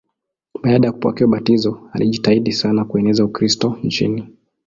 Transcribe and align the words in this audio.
Baada 0.63 0.87
ya 0.87 0.91
kupokea 0.91 1.27
ubatizo 1.27 1.89
alijitahidi 1.93 2.51
sana 2.53 2.85
kueneza 2.85 3.25
Ukristo 3.25 3.79
nchini. 3.83 4.27